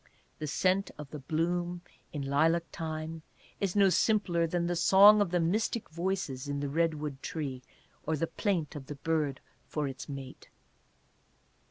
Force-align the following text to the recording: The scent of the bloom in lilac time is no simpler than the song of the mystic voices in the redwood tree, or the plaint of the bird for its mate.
The 0.39 0.47
scent 0.47 0.89
of 0.97 1.11
the 1.11 1.19
bloom 1.19 1.83
in 2.11 2.23
lilac 2.23 2.63
time 2.71 3.21
is 3.59 3.75
no 3.75 3.89
simpler 3.91 4.47
than 4.47 4.65
the 4.65 4.75
song 4.75 5.21
of 5.21 5.29
the 5.29 5.39
mystic 5.39 5.87
voices 5.91 6.47
in 6.47 6.59
the 6.59 6.69
redwood 6.69 7.21
tree, 7.21 7.61
or 8.03 8.15
the 8.17 8.25
plaint 8.25 8.75
of 8.75 8.87
the 8.87 8.95
bird 8.95 9.41
for 9.67 9.87
its 9.87 10.09
mate. 10.09 10.49